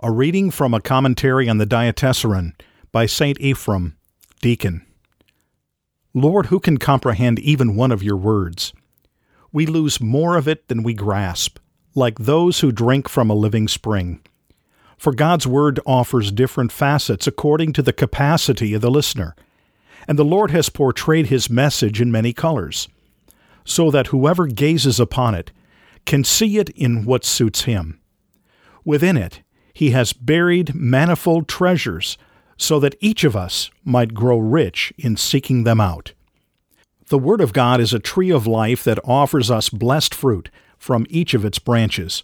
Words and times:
A 0.00 0.10
reading 0.10 0.50
from 0.50 0.74
a 0.74 0.80
commentary 0.80 1.48
on 1.48 1.58
the 1.58 1.66
Diatessaron 1.66 2.54
by 2.90 3.06
St. 3.06 3.38
Ephrem, 3.38 3.92
Deacon. 4.42 4.84
Lord, 6.12 6.46
who 6.46 6.58
can 6.58 6.78
comprehend 6.78 7.38
even 7.38 7.76
one 7.76 7.92
of 7.92 8.02
your 8.02 8.16
words? 8.16 8.72
We 9.52 9.66
lose 9.66 10.00
more 10.00 10.36
of 10.36 10.48
it 10.48 10.66
than 10.66 10.82
we 10.82 10.94
grasp, 10.94 11.60
like 11.94 12.18
those 12.18 12.58
who 12.58 12.72
drink 12.72 13.08
from 13.08 13.30
a 13.30 13.34
living 13.34 13.68
spring. 13.68 14.20
For 14.98 15.14
God's 15.14 15.46
word 15.46 15.78
offers 15.86 16.32
different 16.32 16.72
facets 16.72 17.28
according 17.28 17.72
to 17.74 17.82
the 17.82 17.92
capacity 17.92 18.74
of 18.74 18.82
the 18.82 18.90
listener, 18.90 19.36
and 20.08 20.18
the 20.18 20.24
Lord 20.24 20.50
has 20.50 20.68
portrayed 20.70 21.28
his 21.28 21.48
message 21.48 22.00
in 22.00 22.10
many 22.10 22.32
colors, 22.32 22.88
so 23.64 23.92
that 23.92 24.08
whoever 24.08 24.48
gazes 24.48 24.98
upon 24.98 25.36
it 25.36 25.52
can 26.04 26.24
see 26.24 26.58
it 26.58 26.68
in 26.70 27.04
what 27.04 27.24
suits 27.24 27.62
him. 27.62 28.00
Within 28.84 29.16
it, 29.16 29.43
he 29.74 29.90
has 29.90 30.12
buried 30.12 30.74
manifold 30.74 31.48
treasures 31.48 32.16
so 32.56 32.78
that 32.80 32.96
each 33.00 33.24
of 33.24 33.34
us 33.34 33.70
might 33.84 34.14
grow 34.14 34.38
rich 34.38 34.92
in 34.96 35.16
seeking 35.16 35.64
them 35.64 35.80
out. 35.80 36.12
The 37.08 37.18
Word 37.18 37.40
of 37.40 37.52
God 37.52 37.80
is 37.80 37.92
a 37.92 37.98
tree 37.98 38.30
of 38.30 38.46
life 38.46 38.84
that 38.84 39.00
offers 39.04 39.50
us 39.50 39.68
blessed 39.68 40.14
fruit 40.14 40.48
from 40.78 41.06
each 41.10 41.34
of 41.34 41.44
its 41.44 41.58
branches. 41.58 42.22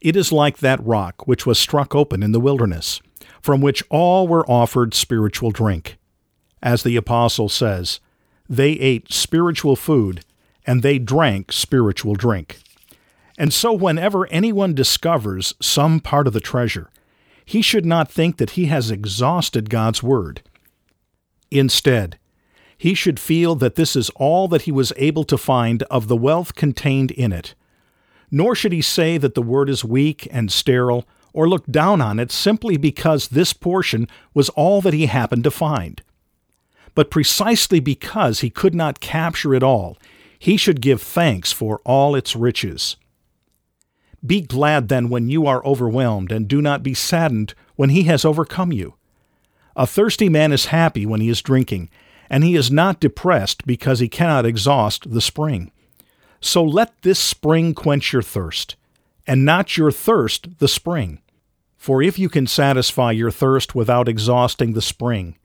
It 0.00 0.16
is 0.16 0.32
like 0.32 0.58
that 0.58 0.84
rock 0.84 1.26
which 1.26 1.44
was 1.44 1.58
struck 1.58 1.94
open 1.94 2.22
in 2.22 2.32
the 2.32 2.40
wilderness, 2.40 3.02
from 3.42 3.60
which 3.60 3.82
all 3.90 4.28
were 4.28 4.48
offered 4.48 4.94
spiritual 4.94 5.50
drink. 5.50 5.98
As 6.62 6.84
the 6.84 6.96
Apostle 6.96 7.48
says, 7.48 8.00
they 8.48 8.70
ate 8.70 9.12
spiritual 9.12 9.76
food 9.76 10.24
and 10.66 10.82
they 10.82 10.98
drank 10.98 11.52
spiritual 11.52 12.14
drink. 12.14 12.58
And 13.38 13.54
so, 13.54 13.72
whenever 13.72 14.26
anyone 14.26 14.74
discovers 14.74 15.54
some 15.62 16.00
part 16.00 16.26
of 16.26 16.32
the 16.32 16.40
treasure, 16.40 16.90
he 17.44 17.62
should 17.62 17.86
not 17.86 18.10
think 18.10 18.36
that 18.36 18.50
he 18.50 18.66
has 18.66 18.90
exhausted 18.90 19.70
God's 19.70 20.02
Word. 20.02 20.42
Instead, 21.48 22.18
he 22.76 22.94
should 22.94 23.20
feel 23.20 23.54
that 23.54 23.76
this 23.76 23.94
is 23.94 24.10
all 24.16 24.48
that 24.48 24.62
he 24.62 24.72
was 24.72 24.92
able 24.96 25.22
to 25.24 25.38
find 25.38 25.84
of 25.84 26.08
the 26.08 26.16
wealth 26.16 26.56
contained 26.56 27.12
in 27.12 27.32
it. 27.32 27.54
Nor 28.28 28.56
should 28.56 28.72
he 28.72 28.82
say 28.82 29.18
that 29.18 29.34
the 29.34 29.42
Word 29.42 29.70
is 29.70 29.84
weak 29.84 30.26
and 30.32 30.50
sterile, 30.50 31.06
or 31.32 31.48
look 31.48 31.64
down 31.66 32.00
on 32.00 32.18
it 32.18 32.32
simply 32.32 32.76
because 32.76 33.28
this 33.28 33.52
portion 33.52 34.08
was 34.34 34.48
all 34.50 34.80
that 34.80 34.94
he 34.94 35.06
happened 35.06 35.44
to 35.44 35.50
find. 35.50 36.02
But 36.96 37.10
precisely 37.10 37.78
because 37.78 38.40
he 38.40 38.50
could 38.50 38.74
not 38.74 38.98
capture 38.98 39.54
it 39.54 39.62
all, 39.62 39.96
he 40.40 40.56
should 40.56 40.80
give 40.80 41.00
thanks 41.00 41.52
for 41.52 41.80
all 41.84 42.16
its 42.16 42.34
riches. 42.34 42.96
Be 44.24 44.40
glad 44.40 44.88
then 44.88 45.08
when 45.08 45.28
you 45.28 45.46
are 45.46 45.64
overwhelmed, 45.64 46.32
and 46.32 46.48
do 46.48 46.60
not 46.60 46.82
be 46.82 46.94
saddened 46.94 47.54
when 47.76 47.90
he 47.90 48.04
has 48.04 48.24
overcome 48.24 48.72
you. 48.72 48.94
A 49.76 49.86
thirsty 49.86 50.28
man 50.28 50.52
is 50.52 50.66
happy 50.66 51.06
when 51.06 51.20
he 51.20 51.28
is 51.28 51.40
drinking, 51.40 51.88
and 52.28 52.42
he 52.42 52.56
is 52.56 52.70
not 52.70 53.00
depressed 53.00 53.64
because 53.64 54.00
he 54.00 54.08
cannot 54.08 54.44
exhaust 54.44 55.10
the 55.10 55.20
spring. 55.20 55.70
So 56.40 56.62
let 56.64 57.02
this 57.02 57.18
spring 57.18 57.74
quench 57.74 58.12
your 58.12 58.22
thirst, 58.22 58.76
and 59.26 59.44
not 59.44 59.76
your 59.76 59.92
thirst 59.92 60.58
the 60.58 60.68
spring. 60.68 61.20
For 61.76 62.02
if 62.02 62.18
you 62.18 62.28
can 62.28 62.46
satisfy 62.46 63.12
your 63.12 63.30
thirst 63.30 63.74
without 63.74 64.08
exhausting 64.08 64.72
the 64.72 64.82
spring, 64.82 65.36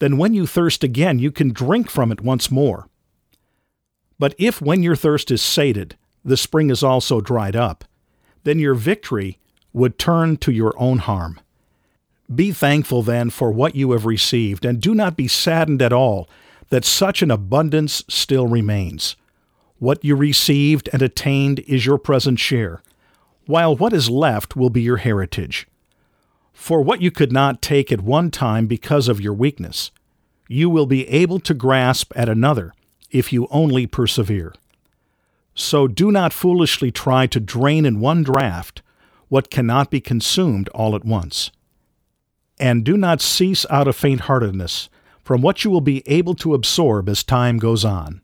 then 0.00 0.18
when 0.18 0.34
you 0.34 0.46
thirst 0.46 0.82
again, 0.82 1.18
you 1.18 1.30
can 1.30 1.52
drink 1.52 1.88
from 1.88 2.10
it 2.10 2.20
once 2.20 2.50
more. 2.50 2.88
But 4.18 4.34
if 4.36 4.60
when 4.60 4.82
your 4.82 4.96
thirst 4.96 5.30
is 5.30 5.42
sated, 5.42 5.96
the 6.24 6.36
spring 6.36 6.70
is 6.70 6.82
also 6.82 7.20
dried 7.20 7.54
up, 7.54 7.84
then 8.44 8.58
your 8.58 8.74
victory 8.74 9.38
would 9.72 9.98
turn 9.98 10.36
to 10.38 10.52
your 10.52 10.74
own 10.78 10.98
harm. 10.98 11.40
Be 12.32 12.52
thankful 12.52 13.02
then 13.02 13.30
for 13.30 13.50
what 13.50 13.74
you 13.74 13.92
have 13.92 14.06
received, 14.06 14.64
and 14.64 14.80
do 14.80 14.94
not 14.94 15.16
be 15.16 15.28
saddened 15.28 15.82
at 15.82 15.92
all 15.92 16.28
that 16.68 16.84
such 16.84 17.22
an 17.22 17.30
abundance 17.30 18.04
still 18.08 18.46
remains. 18.46 19.16
What 19.78 20.04
you 20.04 20.14
received 20.14 20.88
and 20.92 21.02
attained 21.02 21.60
is 21.60 21.86
your 21.86 21.98
present 21.98 22.38
share, 22.38 22.82
while 23.46 23.74
what 23.74 23.92
is 23.92 24.08
left 24.08 24.54
will 24.54 24.70
be 24.70 24.82
your 24.82 24.98
heritage. 24.98 25.66
For 26.52 26.82
what 26.82 27.00
you 27.00 27.10
could 27.10 27.32
not 27.32 27.62
take 27.62 27.90
at 27.90 28.02
one 28.02 28.30
time 28.30 28.66
because 28.66 29.08
of 29.08 29.20
your 29.20 29.32
weakness, 29.32 29.90
you 30.48 30.68
will 30.68 30.86
be 30.86 31.08
able 31.08 31.40
to 31.40 31.54
grasp 31.54 32.12
at 32.14 32.28
another 32.28 32.72
if 33.10 33.32
you 33.32 33.48
only 33.50 33.86
persevere. 33.86 34.52
So 35.54 35.88
do 35.88 36.10
not 36.10 36.32
foolishly 36.32 36.90
try 36.90 37.26
to 37.26 37.40
drain 37.40 37.84
in 37.84 38.00
one 38.00 38.24
draught 38.24 38.80
what 39.28 39.50
cannot 39.50 39.90
be 39.90 40.00
consumed 40.00 40.68
all 40.70 40.94
at 40.96 41.04
once. 41.04 41.50
And 42.58 42.84
do 42.84 42.96
not 42.96 43.20
cease 43.20 43.64
out 43.70 43.88
of 43.88 43.96
faint 43.96 44.22
heartedness 44.22 44.88
from 45.22 45.40
what 45.40 45.64
you 45.64 45.70
will 45.70 45.80
be 45.80 46.02
able 46.06 46.34
to 46.34 46.54
absorb 46.54 47.08
as 47.08 47.22
time 47.22 47.58
goes 47.58 47.84
on. 47.84 48.20